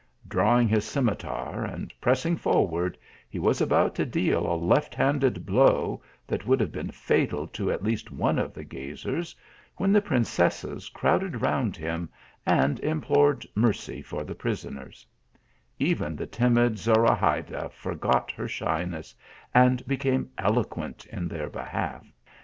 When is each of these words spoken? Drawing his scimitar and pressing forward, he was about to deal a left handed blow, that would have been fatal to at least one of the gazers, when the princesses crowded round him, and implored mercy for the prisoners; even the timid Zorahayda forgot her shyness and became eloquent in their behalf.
Drawing 0.27 0.67
his 0.67 0.83
scimitar 0.83 1.63
and 1.63 1.93
pressing 2.01 2.35
forward, 2.35 2.97
he 3.29 3.37
was 3.37 3.61
about 3.61 3.93
to 3.93 4.03
deal 4.03 4.51
a 4.51 4.57
left 4.57 4.95
handed 4.95 5.45
blow, 5.45 6.01
that 6.25 6.43
would 6.47 6.59
have 6.59 6.71
been 6.71 6.89
fatal 6.89 7.45
to 7.49 7.71
at 7.71 7.83
least 7.83 8.09
one 8.09 8.39
of 8.39 8.51
the 8.55 8.63
gazers, 8.63 9.35
when 9.77 9.93
the 9.93 10.01
princesses 10.01 10.89
crowded 10.89 11.39
round 11.41 11.77
him, 11.77 12.09
and 12.47 12.79
implored 12.79 13.45
mercy 13.53 14.01
for 14.01 14.23
the 14.23 14.33
prisoners; 14.33 15.05
even 15.77 16.15
the 16.15 16.25
timid 16.25 16.79
Zorahayda 16.79 17.69
forgot 17.69 18.31
her 18.31 18.47
shyness 18.47 19.13
and 19.53 19.85
became 19.85 20.31
eloquent 20.35 21.05
in 21.11 21.27
their 21.27 21.47
behalf. 21.47 22.07